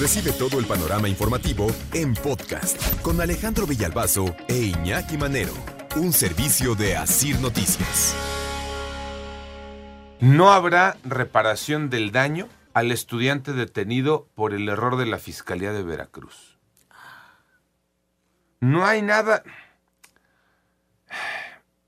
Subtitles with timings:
[0.00, 5.52] Recibe todo el panorama informativo en podcast con Alejandro Villalbazo e Iñaki Manero,
[5.94, 8.16] un servicio de Asir Noticias.
[10.18, 15.82] No habrá reparación del daño al estudiante detenido por el error de la Fiscalía de
[15.82, 16.58] Veracruz.
[18.58, 19.42] No hay nada...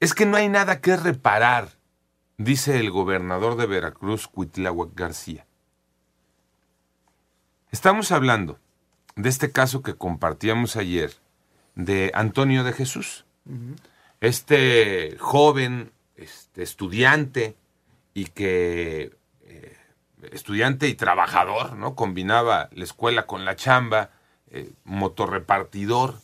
[0.00, 1.70] Es que no hay nada que reparar,
[2.36, 5.46] dice el gobernador de Veracruz, Cuitláhuac García.
[7.72, 8.58] Estamos hablando
[9.16, 11.14] de este caso que compartíamos ayer
[11.74, 13.24] de Antonio de Jesús.
[14.20, 17.56] Este joven este, estudiante
[18.12, 19.76] y que eh,
[20.32, 21.94] estudiante y trabajador, ¿no?
[21.94, 24.10] Combinaba la escuela con la chamba,
[24.50, 26.16] eh, motorrepartidor,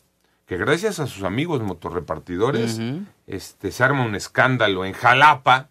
[0.45, 2.79] que gracias a sus amigos motorrepartidores
[3.27, 5.71] este, se arma un escándalo en Jalapa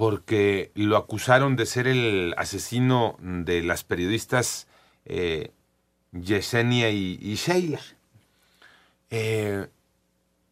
[0.00, 4.66] porque lo acusaron de ser el asesino de las periodistas
[5.04, 5.52] eh,
[6.12, 7.78] Yesenia y, y.
[9.10, 9.68] Eh,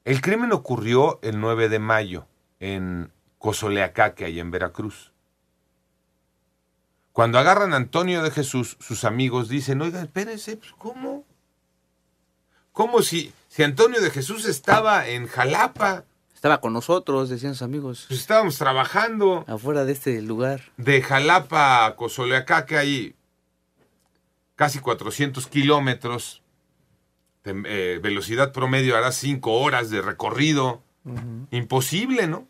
[0.04, 2.26] el crimen ocurrió el 9 de mayo
[2.60, 5.12] en Cozoleacaque, ahí en Veracruz.
[7.12, 11.24] Cuando agarran a Antonio de Jesús, sus amigos dicen, oiga, espérense, pues, ¿cómo?
[12.72, 16.04] ¿Cómo si, si Antonio de Jesús estaba en Jalapa?
[16.38, 18.04] Estaba con nosotros, decían sus amigos.
[18.06, 19.44] Pues estábamos trabajando.
[19.48, 20.62] Afuera de este lugar.
[20.76, 23.16] De Jalapa a Cozoleacaque hay
[24.54, 26.44] casi 400 kilómetros.
[27.44, 30.84] Eh, velocidad promedio hará 5 horas de recorrido.
[31.50, 32.46] Imposible, ¿no?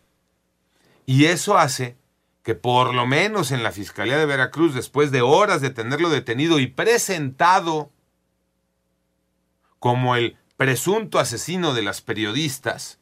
[1.06, 1.96] Y eso hace
[2.42, 6.58] que por lo menos en la Fiscalía de Veracruz, después de horas de tenerlo detenido
[6.60, 7.90] y presentado
[9.78, 12.98] como el presunto asesino de las periodistas,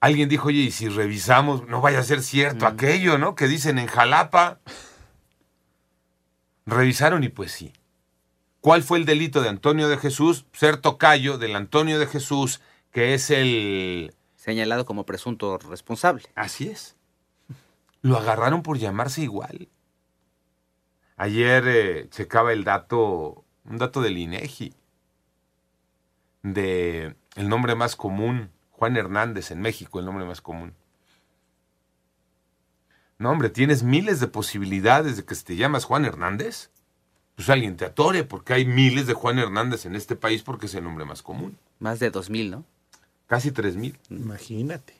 [0.00, 3.34] alguien dijo, oye, y si revisamos, no vaya a ser cierto aquello, ¿no?
[3.34, 4.60] Que dicen en Jalapa.
[6.66, 7.72] Revisaron y pues sí.
[8.60, 10.46] ¿Cuál fue el delito de Antonio de Jesús?
[10.52, 14.14] Ser tocayo del Antonio de Jesús, que es el...
[14.34, 16.24] Señalado como presunto responsable.
[16.34, 16.96] Así es.
[18.02, 19.68] Lo agarraron por llamarse igual.
[21.16, 24.74] Ayer eh, checaba el dato, un dato del INEGI,
[26.42, 30.74] de el nombre más común, Juan Hernández en México, el nombre más común.
[33.18, 36.68] No, hombre, tienes miles de posibilidades de que si te llamas Juan Hernández,
[37.36, 40.74] pues alguien te atore, porque hay miles de Juan Hernández en este país porque es
[40.74, 41.56] el nombre más común.
[41.78, 42.64] Más de dos mil, ¿no?
[43.26, 43.98] Casi tres mil.
[44.10, 44.94] Imagínate.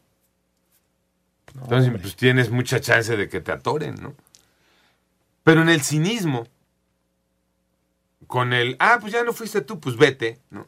[1.55, 4.15] Entonces, pues tienes mucha chance de que te atoren, ¿no?
[5.45, 6.47] Pero en el cinismo,
[8.27, 10.67] con el, ah, pues ya no fuiste tú, pues vete, ¿no?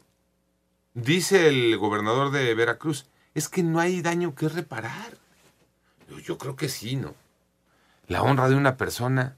[0.93, 5.17] Dice el gobernador de Veracruz, es que no hay daño que reparar.
[6.25, 7.13] Yo, creo que sí, ¿no?
[8.07, 9.35] La honra de una persona,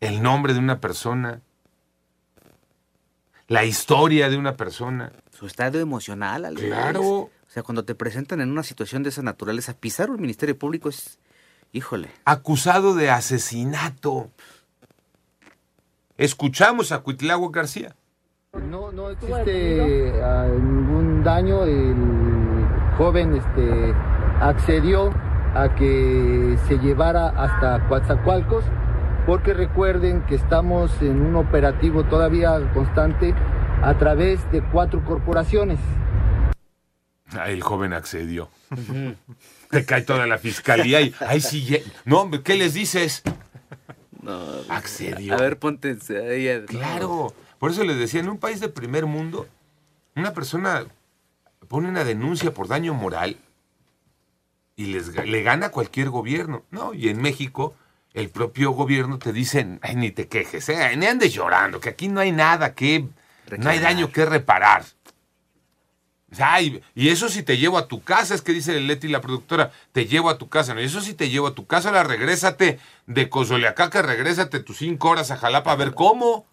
[0.00, 1.40] el nombre de una persona,
[3.46, 5.12] la historia de una persona.
[5.30, 6.66] Su estado emocional, Alex.
[6.66, 7.02] Claro.
[7.02, 10.88] O sea, cuando te presentan en una situación de esa naturaleza, pisar un ministerio público
[10.88, 11.20] es,
[11.72, 12.10] híjole.
[12.24, 14.30] Acusado de asesinato.
[16.16, 17.94] Escuchamos a Cuitláhuac García.
[18.60, 21.64] No, no existe ah, ningún daño.
[21.64, 22.66] El
[22.98, 23.94] joven este,
[24.42, 25.10] accedió
[25.54, 28.62] a que se llevara hasta Coatzacoalcos,
[29.24, 33.34] porque recuerden que estamos en un operativo todavía constante
[33.82, 35.78] a través de cuatro corporaciones.
[37.34, 38.50] Ah, el joven accedió.
[39.70, 41.82] Te cae toda la fiscalía y ahí sí.
[42.04, 43.22] No, hombre, ¿qué les dices?
[44.20, 44.38] No,
[44.68, 45.34] Accedió.
[45.34, 46.66] A ver, ponte ahí.
[46.66, 47.32] Claro.
[47.62, 49.46] Por eso les decía, en un país de primer mundo,
[50.16, 50.84] una persona
[51.68, 53.36] pone una denuncia por daño moral
[54.74, 56.64] y les, le gana a cualquier gobierno.
[56.72, 57.76] No, y en México,
[58.14, 62.08] el propio gobierno te dice, "Ay, ni te quejes, eh, ni andes llorando, que aquí
[62.08, 63.06] no hay nada que,
[63.56, 64.84] no hay daño que reparar.
[66.96, 70.06] Y eso si te llevo a tu casa, es que dice Leti la productora, te
[70.06, 70.80] llevo a tu casa, ¿no?
[70.80, 75.10] Y eso si te llevo a tu casa, la regrésate de Cozoleacaca, regrésate tus cinco
[75.10, 76.50] horas a Jalapa a ver cómo.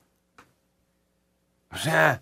[1.71, 2.21] O sea,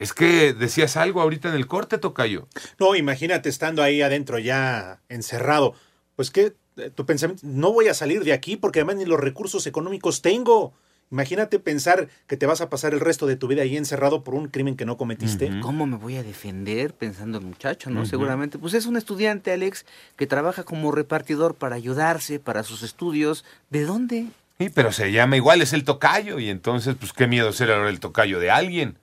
[0.00, 2.48] Es que decías algo ahorita en el corte, Tocayo.
[2.78, 5.74] No, imagínate estando ahí adentro ya encerrado.
[6.16, 6.54] Pues que
[6.94, 10.72] tu pensamiento, no voy a salir de aquí porque además ni los recursos económicos tengo.
[11.10, 14.34] Imagínate pensar que te vas a pasar el resto de tu vida ahí encerrado por
[14.34, 15.50] un crimen que no cometiste.
[15.60, 18.06] ¿Cómo me voy a defender pensando el muchacho, no?
[18.06, 18.58] Seguramente.
[18.58, 19.84] Pues es un estudiante, Alex,
[20.16, 23.44] que trabaja como repartidor para ayudarse, para sus estudios.
[23.70, 24.28] ¿De dónde?
[24.60, 26.38] Sí, pero se llama igual, es el tocayo.
[26.38, 28.98] Y entonces, pues qué miedo ser ahora el tocayo de alguien.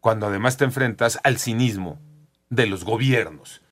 [0.00, 2.00] Cuando además te enfrentas al cinismo
[2.50, 3.62] de los gobiernos.